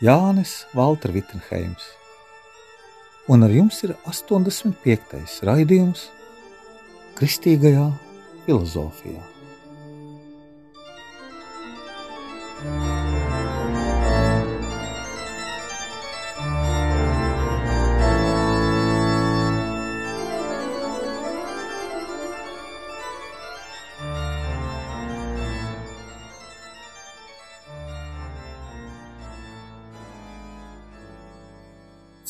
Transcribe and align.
Jānis 0.00 0.64
Valtra 0.72 1.12
Vitsenheims, 1.12 1.82
un 3.28 3.44
ar 3.44 3.52
jums 3.52 3.82
ir 3.84 3.90
85. 4.08 5.42
raidījums 5.44 6.06
Kristīgajā 7.18 7.84
filozofijā. 8.46 9.20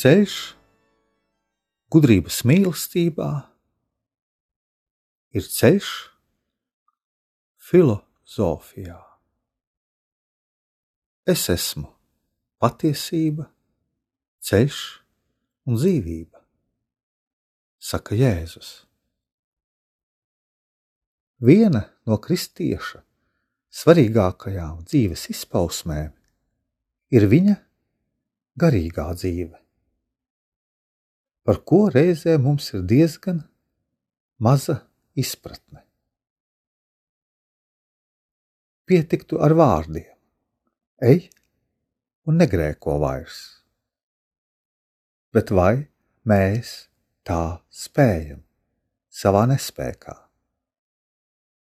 Ceļš 0.01 0.35
gudrības 1.93 2.39
mīlestībā 2.49 3.29
ir 5.37 5.45
ceļš 5.45 5.91
filozofijā. 7.69 8.97
Es 11.29 11.45
esmu 11.53 11.91
patiesība, 12.65 13.51
ceļš 14.41 14.81
un 15.69 15.77
dzīvība, 15.77 16.41
saka 17.77 18.17
Jēzus. 18.17 18.73
Viena 21.45 21.85
no 22.09 22.17
kristieša 22.25 23.05
svarīgākajām 23.83 24.81
dzīves 24.89 25.29
izpausmēm 25.37 26.15
ir 27.13 27.33
viņa 27.37 27.61
garīgā 28.65 29.11
dzīve 29.13 29.61
par 31.51 31.65
ko 31.67 31.79
reizē 31.91 32.37
mums 32.39 32.69
ir 32.77 32.85
diezgan 32.87 33.41
maza 34.39 34.77
izpratne. 35.19 35.81
Pietiktu 38.87 39.41
ar 39.43 39.57
vārdiem: 39.59 40.13
ej 41.03 41.25
un 42.31 42.39
negrēko 42.39 42.95
vairs. 43.03 43.41
Bet 45.35 45.51
vai 45.51 45.89
mēs 46.23 46.71
tā 47.27 47.59
spējam 47.67 48.45
savā 49.11 49.43
nespējā? 49.51 50.15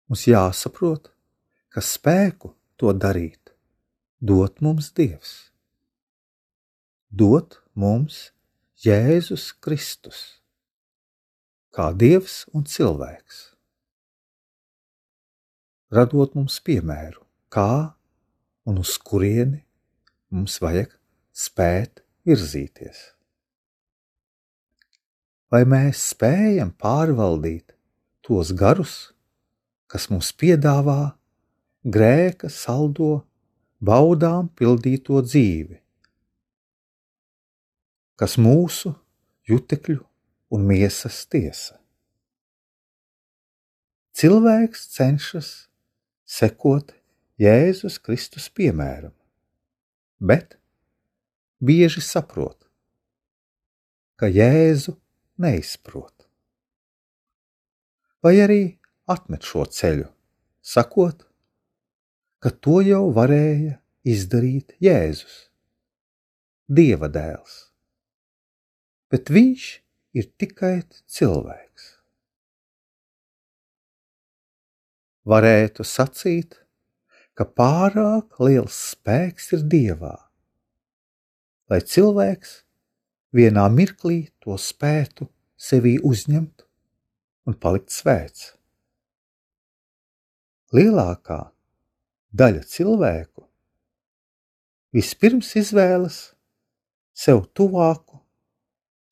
Mums 0.07 0.23
jāsaprot, 0.29 1.11
ka 1.67 1.83
spēku 1.83 2.53
to 2.79 2.95
darīt 2.95 3.51
dot 4.23 4.63
mums 4.63 4.93
Dievs. 4.95 5.35
Dot 7.11 7.59
mums 7.75 8.29
Jēzus 8.83 9.53
Kristus, 9.63 10.41
kā 11.71 11.93
Dievs 11.95 12.41
un 12.51 12.65
cilvēks, 12.67 13.37
radot 15.95 16.35
mums 16.35 16.57
piemēru, 16.59 17.21
kā 17.47 17.95
un 18.67 18.81
uz 18.81 18.97
kurieni 18.99 19.61
mums 20.27 20.57
vajag 20.59 20.91
spēt 21.31 22.03
virzīties. 22.27 22.99
Vai 25.47 25.63
mēs 25.63 26.03
spējam 26.11 26.75
pārvaldīt 26.75 27.71
tos 28.27 28.51
garus, 28.59 28.97
kas 29.87 30.09
mums 30.11 30.33
piedāvā 30.35 31.15
grēka 31.87 32.51
saldo, 32.51 33.23
baudām 33.79 34.51
pildīto 34.51 35.23
dzīvi, 35.23 35.84
kas 38.19 38.37
mūsu 38.39 38.93
jutekļu 39.49 39.99
un 40.55 40.67
miesas 40.67 41.23
tiesa. 41.27 41.75
Cilvēks 44.15 44.85
cenšas 44.95 45.49
sekot 46.23 46.93
Jēzus 47.41 47.97
Kristus 47.99 48.47
piemēram, 48.47 49.11
bet 50.23 50.55
bieži 51.59 51.99
saprot, 51.99 52.55
ka 54.15 54.31
Jēzu 54.31 54.95
neizprot. 55.43 56.13
Vai 58.23 58.37
arī 58.39 58.61
atmet 59.11 59.43
šo 59.43 59.67
ceļu, 59.67 60.07
sakot, 60.63 61.27
ka 62.39 62.55
to 62.55 62.79
jau 62.87 63.03
varēja 63.13 63.75
izdarīt 64.07 64.77
Jēzus, 64.79 65.49
Dieva 66.65 67.11
dēls 67.11 67.74
bet 69.15 69.29
viņš 69.31 69.65
ir 70.19 70.25
tikai 70.35 70.81
cilvēks. 71.07 71.85
Varētu 75.31 75.85
sacīt, 75.87 76.57
ka 77.31 77.47
pārāk 77.47 78.35
liels 78.43 78.75
spēks 78.91 79.53
ir 79.55 79.63
dievā, 79.71 80.17
lai 81.71 81.79
cilvēks 81.79 82.57
vienā 83.39 83.69
mirklī 83.71 84.19
to 84.43 84.59
spētu 84.59 85.29
sevī 85.55 85.95
uzņemt 86.11 86.67
un 87.47 87.55
palikt 87.55 87.95
svēts. 87.95 88.51
Lielākā 90.75 91.39
daļa 92.35 92.67
cilvēku 92.67 93.47
vispirms 94.95 95.55
izvēlas 95.63 96.19
sev 97.15 97.45
tuvāku 97.55 98.04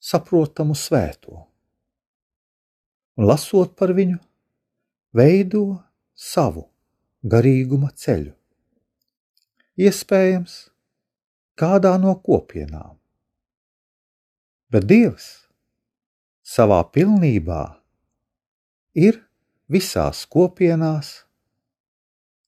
saprotamu 0.04 0.76
svēto. 0.76 1.46
Un 3.16 3.28
lasot 3.30 3.72
par 3.78 3.94
viņu, 3.96 4.18
veido 5.16 5.64
savu 6.12 6.66
garīguma 7.24 7.92
ceļu. 7.96 8.34
Iespējams, 9.80 10.56
kādā 11.58 11.94
no 12.02 12.14
kopienām. 12.20 12.98
Bet 14.70 14.86
Dievs 14.90 15.28
savā 16.44 16.82
pilnībā 16.94 17.62
ir 18.98 19.22
visās 19.70 20.24
kopienās, 20.30 21.22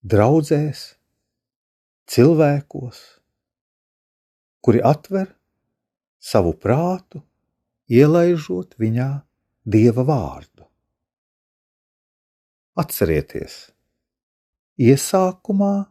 draudzēs, 0.07 0.83
cilvēkos, 2.11 3.01
kuri 4.63 4.83
atver 4.83 5.33
savu 6.23 6.53
prātu 6.59 7.23
ielaižot 7.91 8.75
viņā 8.81 9.09
dieva 9.67 10.05
vārdu. 10.07 10.67
Atcerieties, 12.77 13.71
iesākumā 14.77 15.87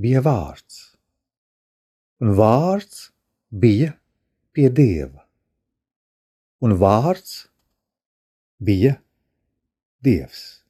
bija 0.00 0.24
vārds, 0.24 0.80
un 2.24 2.34
vārds 2.34 3.12
bija 3.52 3.92
pie 4.56 4.66
dieva, 4.74 5.22
un 6.64 6.74
vārds 6.80 7.44
bija 8.58 8.96
dievs. 10.02 10.63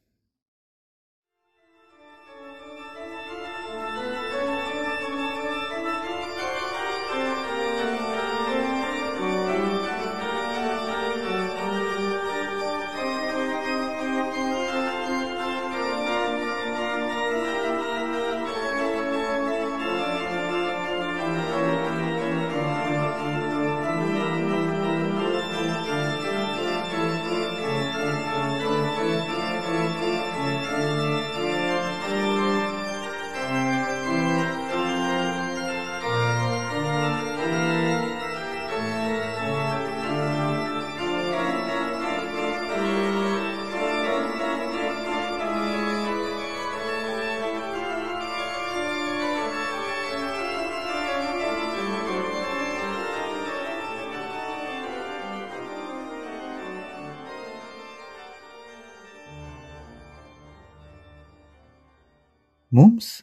Mums 62.74 63.20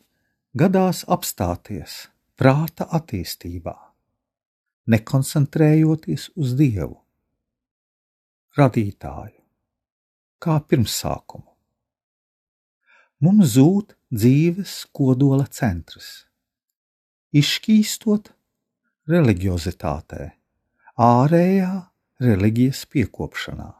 gadās 0.56 1.01
apstāties 1.12 2.06
prāta 2.39 2.86
attīstībā, 2.95 3.74
nekoncentrējoties 4.94 6.30
uz 6.39 6.53
Dievu, 6.56 6.95
radītāju, 8.56 9.42
kā 10.39 10.56
pirmsākumu. 10.71 11.50
Mums 13.27 13.57
zūd 13.57 13.92
dzīves 14.07 14.77
kodola 14.95 15.50
centrs, 15.51 16.09
izšķīstot 17.36 18.31
reliģiozitātē, 19.12 20.31
ārējā 21.12 21.74
reliģijas 22.24 22.88
piekopšanā. 22.95 23.71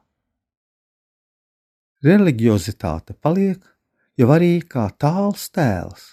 Reliģiozitāte 2.04 3.16
paliek 3.16 3.71
jau 4.20 4.28
arī 4.36 4.60
kā 4.68 4.90
tāls 5.00 5.48
tēls, 5.54 6.04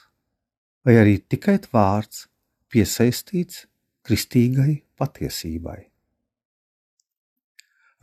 vai 0.85 0.99
arī 1.01 1.19
tikai 1.21 1.59
vārds 1.73 2.27
piesaistīts 2.71 3.67
kristīgai 4.07 4.83
patiesībai. 4.99 5.81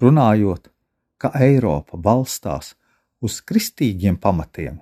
Runājot, 0.02 0.70
ka 1.18 1.32
Eiropa 1.40 1.98
balstās 1.98 2.74
uz 3.24 3.40
kristīgiem 3.42 4.18
pamatiem, 4.22 4.82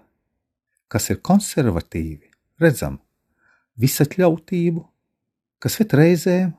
kas 0.90 1.12
ir 1.14 1.22
konservatīvi, 1.22 2.32
redzam 2.60 2.98
visatļautību, 3.80 4.82
kas 5.62 5.78
ved 5.80 5.94
reizēm 6.00 6.54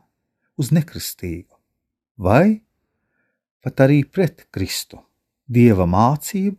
uz 0.56 0.70
nekristīgu, 0.74 1.50
vai 2.16 2.62
pat 3.64 3.84
arī 3.84 4.04
pret 4.06 4.46
Kristu, 4.54 5.02
Dieva 5.44 5.84
mācību 5.84 6.56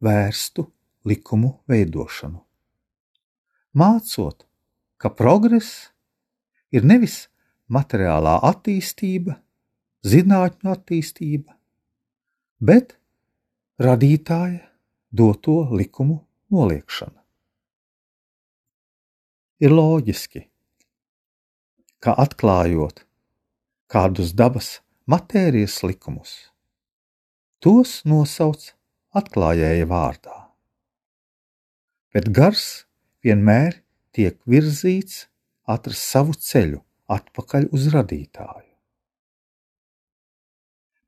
vērstu 0.00 0.64
likumu 1.08 1.56
veidošanu. 1.70 2.40
Mācot, 3.72 4.44
ka 5.00 5.10
progress 5.10 5.92
ir 6.72 6.84
nevis 6.84 7.26
materiālā 7.72 8.36
attīstība, 8.50 9.38
zinātņu 10.04 10.72
attīstība, 10.72 11.56
bet 12.60 12.96
radītāja 13.82 14.68
doto 15.10 15.56
likumu 15.72 16.20
noliekšana. 16.52 17.18
Ir 19.62 19.72
loģiski, 19.72 20.44
ka 22.02 22.16
atklājot 22.18 23.04
kādus 23.92 24.32
dabas 24.34 24.80
matērijas 25.06 25.82
likumus, 25.86 26.32
tos 27.62 28.00
nosauc 28.08 28.72
atklājēja 29.14 29.86
vārdā. 29.86 30.41
Bet 32.12 32.28
gars 32.28 32.84
vienmēr 33.24 33.78
tiek 34.12 34.36
virzīts 34.44 35.30
atrast 35.64 36.04
savu 36.12 36.34
ceļu 36.36 36.82
atpakaļ 37.12 37.70
uz 37.72 37.86
radītāju. 37.94 38.68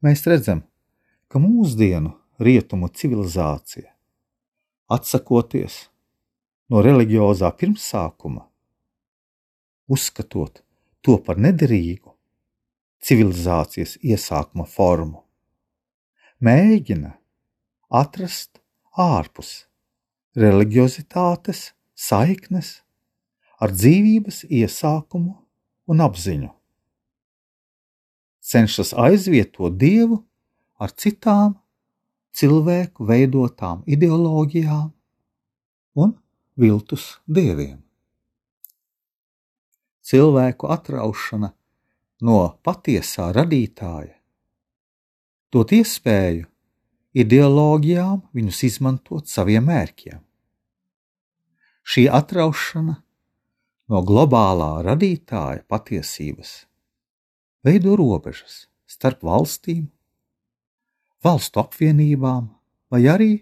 Mēs 0.05 0.25
redzam, 0.29 0.63
ka 1.29 1.41
mūsdienu 1.41 2.15
rietumu 2.41 2.89
civilizācija, 2.93 3.91
atsakoties 4.93 5.77
no 6.73 6.81
reliģiozā 6.85 7.53
pirmsākuma, 7.57 8.47
uzskatot 9.89 10.61
to 11.05 11.19
par 11.25 11.41
nederīgu 11.41 12.15
civilizācijas 13.05 13.99
iesākuma 14.01 14.65
formu, 14.69 15.21
mēģina 16.41 17.13
atrast 17.93 18.61
ārpus 18.97 19.55
reliģiozitātes 20.39 21.73
saiknes 21.95 22.81
ar 23.63 23.73
dzīvības 23.75 24.45
iesākumu 24.51 25.35
un 25.91 26.03
apziņu. 26.05 26.51
Cenšas 28.45 28.93
aizvietot 29.01 29.77
dievu 29.81 30.19
ar 30.77 30.93
citām 30.93 31.55
cilvēku 32.35 33.07
veidotām 33.09 33.85
ideoloģijām 33.87 34.91
un 36.03 36.17
viltus 36.61 37.07
dieviem. 37.25 37.79
Cilvēku 40.05 40.69
atraušana 40.75 41.55
no 42.27 42.41
patiesā 42.67 43.31
radītāja 43.33 44.19
dot 45.55 45.73
iespēju 45.73 46.49
ideoloģijām 47.15 48.25
viņus 48.35 48.63
izmantot 48.69 49.31
saviem 49.31 49.71
mērķiem. 49.71 50.24
Šī 51.85 52.07
atraušana 52.09 52.97
no 53.93 54.01
globālā 54.09 54.79
radītāja 54.87 55.65
patiesības 55.69 56.65
veido 57.65 57.97
robežas 58.01 58.65
starp 58.89 59.25
valstīm, 59.27 59.91
valstu 61.25 61.61
apvienībām 61.61 62.49
vai 62.93 63.03
arī 63.11 63.33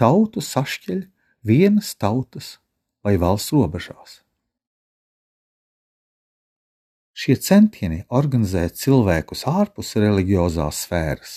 tautu 0.00 0.42
sašķeļ 0.42 1.04
vienas 1.46 1.94
tautas 1.94 2.56
vai 3.06 3.14
valsts 3.20 3.54
robežās. 3.54 4.20
Šie 7.14 7.36
centieni 7.36 8.02
organizēt 8.08 8.78
cilvēkus 8.80 9.44
ārpus 9.50 9.92
reliģiozās 10.00 10.86
sfēras 10.86 11.36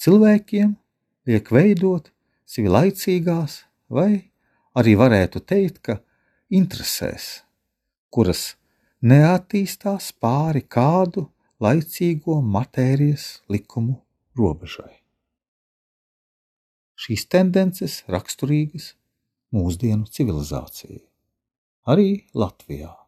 cilvēkiem 0.00 0.72
liek 1.28 1.50
veidot 1.52 2.08
sevi 2.48 2.72
laicīgās, 2.72 3.64
vai 3.92 4.29
arī 4.76 4.94
varētu 4.98 5.42
teikt, 5.42 5.80
ka 5.82 5.98
interesēs, 6.50 7.42
kuras 8.10 8.54
neattīstās 9.00 10.12
pāri 10.20 10.62
kādu 10.66 11.26
laicīgo 11.60 12.40
matērijas 12.42 13.42
likumu 13.48 14.00
robežai. 14.38 15.00
Šīs 17.00 17.26
tendences 17.32 18.02
raksturīgas 18.12 18.94
mūsdienu 19.56 20.04
civilizācijai, 20.12 21.00
arī 21.88 22.10
Latvijā. 22.36 22.99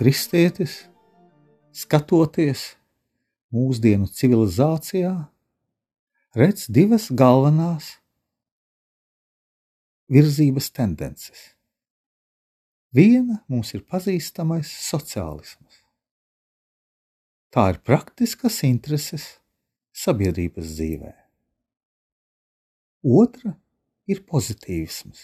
Kristietis, 0.00 0.86
skatoties 1.76 2.70
mūsdienu 3.52 4.06
civilizācijā, 4.08 5.12
redz 6.40 6.70
divas 6.72 7.10
galvenās 7.12 7.90
virzības 10.08 10.70
tendences. 10.72 11.42
Viena 12.96 13.42
mums 13.44 13.74
ir 13.76 13.84
pazīstamais 13.84 14.72
sociālisms. 14.88 15.82
Tā 17.52 17.68
ir 17.74 17.82
praktiskas 17.84 18.62
intereses 18.64 19.28
sabiedrības 19.92 20.74
dzīvē. 20.78 21.14
Otra 23.20 23.52
ir 24.08 24.24
pozitīvisms, 24.24 25.22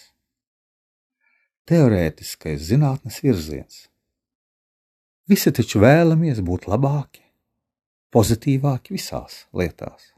teorētiskais 1.64 2.66
zinātnes 2.68 3.22
virziens 3.24 3.86
Visi 5.26 5.50
taču 5.50 5.80
vēlamies 5.82 6.38
būt 6.46 6.68
labāki, 6.70 7.24
pozitīvāki 8.14 8.94
visās 8.94 9.44
lietās. 9.50 10.12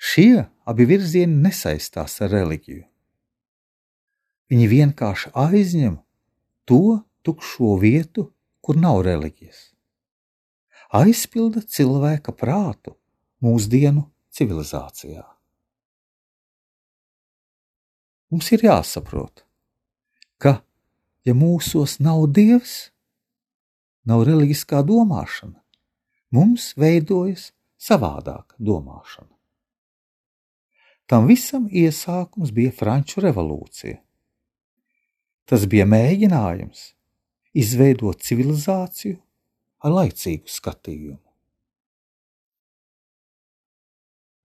Šie 0.00 0.48
abi 0.66 0.86
virzieni 0.88 1.38
nesaistās 1.44 2.16
ar 2.24 2.32
reliģiju. 2.34 2.86
Viņi 4.50 4.66
vienkārši 4.72 5.30
aizņem 5.38 6.00
to 6.66 7.00
tukšo 7.22 7.76
vietu, 7.78 8.30
kur 8.64 8.80
nav 8.80 9.04
reliģijas. 9.06 9.68
Aizpilda 10.90 11.62
cilvēka 11.62 12.34
prātu 12.34 12.96
mūsdienu 13.44 14.08
civilizācijā. 14.34 15.22
Mums 18.30 18.50
ir 18.54 18.64
jāsaprot, 18.66 19.44
ka, 20.42 20.60
ja 21.26 21.34
mūsos 21.34 22.00
nav 22.02 22.26
dievs, 22.34 22.90
nav 24.08 24.24
reliģiskā 24.28 24.80
domāšana, 24.86 25.58
mums 26.34 26.72
veidojas 26.80 27.50
savādāka 27.80 28.56
domāšana. 28.58 29.32
Tam 31.10 31.26
visam 31.26 31.66
iesākums 31.74 32.52
bija 32.54 32.70
Franču 32.70 33.22
revolūcija. 33.24 33.98
Tas 35.50 35.64
bija 35.66 35.88
mēģinājums 35.90 36.84
izveidot 37.58 38.22
civilizāciju 38.22 39.18
ar 39.82 39.96
laicīgu 39.96 40.46
skatījumu. 40.46 41.18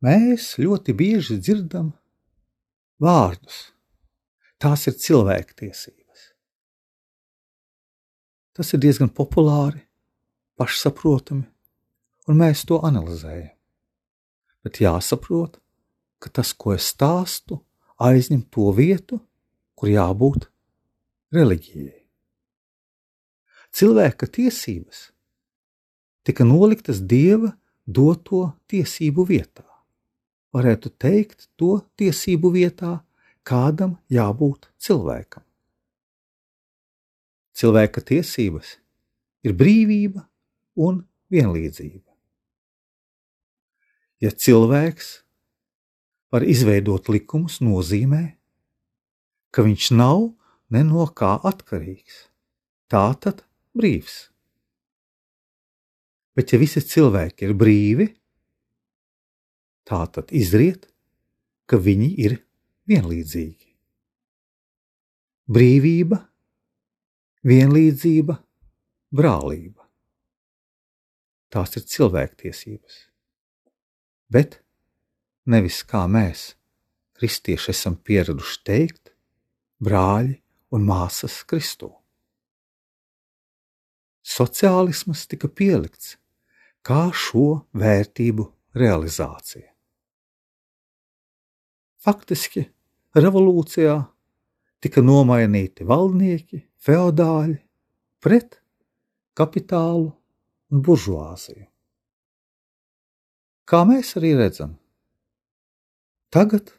Mēs 0.06 0.56
ļoti 0.62 0.94
bieži 0.98 1.38
dzirdam 1.42 1.94
vārdus. 3.02 3.70
Tās 4.62 4.88
ir 4.90 4.98
cilvēktiesības. 5.02 5.95
Tas 8.56 8.72
ir 8.72 8.80
diezgan 8.80 9.12
populāri, 9.12 9.82
pašsaprotami, 10.56 11.44
un 12.32 12.40
mēs 12.40 12.64
to 12.68 12.80
analizējam. 12.88 13.52
Bet 14.66 14.80
jāsaprot, 14.82 15.60
ka 16.24 16.32
tas, 16.34 16.56
ko 16.58 16.74
es 16.74 16.88
stāstu, 16.90 17.60
aizņem 18.02 18.48
to 18.50 18.72
vietu, 18.74 19.20
kur 19.76 19.92
jābūt 19.92 20.48
reliģijai. 21.36 22.02
Cilvēka 23.76 24.32
tiesības 24.32 25.10
tika 26.26 26.48
noliktas 26.48 27.04
dieva 27.04 27.52
doto 27.86 28.48
tiesību 28.72 29.28
vietā. 29.30 29.68
Varētu 30.56 30.90
teikt, 30.96 31.50
to 31.60 31.84
tiesību 32.00 32.54
vietā, 32.56 33.02
kādam 33.46 34.00
jābūt 34.10 34.72
cilvēkam. 34.82 35.45
Cilvēka 37.56 38.04
tiesības 38.04 38.76
ir 39.48 39.56
brīvība 39.56 40.26
un 40.76 41.04
vienlīdzība. 41.32 42.12
Ja 44.24 44.32
cilvēks 44.32 45.12
var 46.34 46.44
izveidot 46.44 47.08
likumus, 47.12 47.62
nozīmē, 47.64 48.24
ka 49.56 49.64
viņš 49.64 49.92
nav 49.96 50.32
ne 50.76 50.84
no 50.84 51.06
kā 51.16 51.36
atkarīgs. 51.48 52.26
Tā 52.92 53.08
tad 53.22 53.44
brīvs. 53.76 54.18
Bet 56.36 56.52
ja 56.52 56.60
visi 56.60 56.84
cilvēki 56.84 57.48
ir 57.48 57.56
brīvi, 57.56 58.10
tā 59.88 60.02
tad 60.12 60.34
izriet, 60.36 60.90
ka 61.70 61.80
viņi 61.80 62.10
ir 62.26 62.38
vienlīdzīgi. 62.90 63.72
Brīvība, 65.56 66.20
vienlīdzība, 67.46 68.38
brālība. 69.16 69.86
Tās 71.54 71.78
ir 71.78 71.86
cilvēktiesības. 71.88 72.96
Bet 74.34 74.60
nevis 75.46 75.84
kā 75.88 76.06
mēs, 76.10 76.56
kristieši, 77.16 77.72
esam 77.72 77.96
pieraduši 78.02 78.58
teikt, 78.66 79.14
brāļi 79.80 80.40
un 80.76 80.88
māsas 80.90 81.38
Kristū. 81.48 81.92
Sociālisms 84.26 85.28
tika 85.30 85.48
pielikts 85.48 86.16
kā 86.86 87.08
šo 87.14 87.68
vērtību 87.78 88.48
realizācija. 88.76 89.70
Faktiski 92.02 92.66
revolūcijā 93.18 93.96
tika 94.82 95.02
nomainīti 95.02 95.86
valdnieki, 95.88 96.60
feodāļi 96.86 97.60
pret 98.24 98.60
kapitālu 99.38 100.10
un 100.72 100.82
buržuāziju. 100.86 101.68
Kā 103.66 103.82
mēs 103.90 104.14
arī 104.20 104.36
redzam, 104.38 104.76
Tagad 106.36 106.74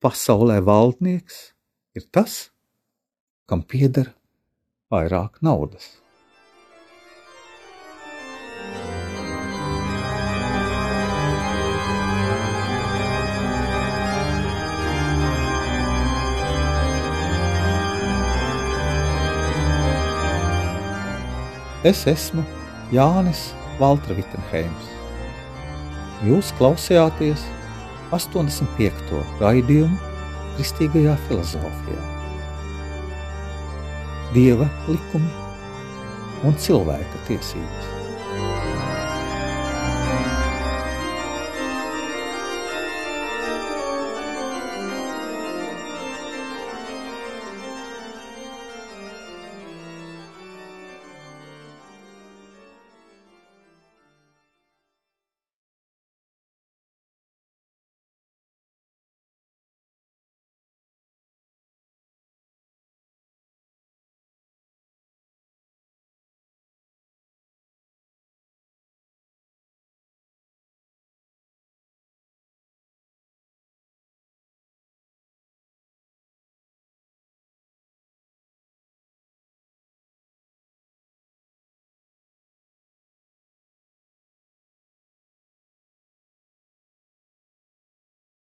pasaulē 0.00 0.62
valdnieks 0.64 1.38
ir 1.98 2.06
tas, 2.08 2.36
kam 3.44 3.60
pieder 3.60 4.14
vairāk 4.88 5.42
naudas. 5.44 5.90
Es 21.88 22.02
esmu 22.10 22.42
Jānis 22.92 23.46
Valtra 23.78 24.12
Vitsenheims. 24.12 24.88
Jūs 26.26 26.50
klausījāties 26.58 27.46
85. 28.12 29.22
raidījumu 29.40 29.96
Kristīgajā 30.58 31.14
filozofijā. 31.28 32.02
Dieva 34.34 34.68
likumi 34.90 35.32
un 36.44 36.60
cilvēka 36.60 37.22
tiesības. 37.30 37.97